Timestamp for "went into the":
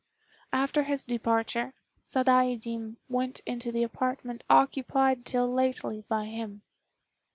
3.07-3.83